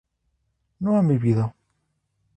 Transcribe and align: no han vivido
no 0.79 0.97
han 0.97 1.07
vivido 1.09 1.53